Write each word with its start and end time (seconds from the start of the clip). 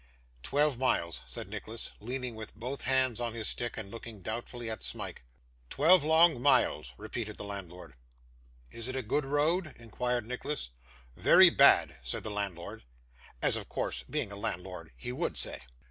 'Twelve 0.41 0.79
miles,' 0.79 1.21
said 1.27 1.47
Nicholas, 1.47 1.91
leaning 1.99 2.33
with 2.33 2.55
both 2.55 2.81
hands 2.85 3.19
on 3.19 3.35
his 3.35 3.47
stick, 3.47 3.77
and 3.77 3.91
looking 3.91 4.19
doubtfully 4.19 4.67
at 4.67 4.81
Smike. 4.81 5.23
'Twelve 5.69 6.03
long 6.03 6.41
miles,' 6.41 6.95
repeated 6.97 7.37
the 7.37 7.43
landlord. 7.43 7.93
'Is 8.71 8.87
it 8.87 8.95
a 8.95 9.03
good 9.03 9.25
road?' 9.25 9.75
inquired 9.77 10.25
Nicholas. 10.25 10.71
'Very 11.15 11.51
bad,' 11.51 11.99
said 12.01 12.23
the 12.23 12.31
landlord. 12.31 12.83
As 13.43 13.55
of 13.55 13.69
course, 13.69 14.03
being 14.09 14.31
a 14.31 14.35
landlord, 14.35 14.91
he 14.97 15.11
would 15.11 15.37
say. 15.37 15.61